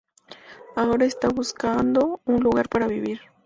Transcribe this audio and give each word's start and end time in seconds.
Ahora 0.75 1.05
está 1.05 1.29
buscando 1.29 2.21
un 2.25 2.39
lugar 2.41 2.69
para 2.69 2.87
vivir. 2.87 3.21